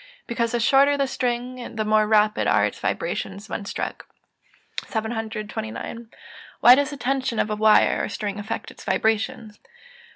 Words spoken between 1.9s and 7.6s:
rapid are its vibrations when struck. 729. _Why does the tension of a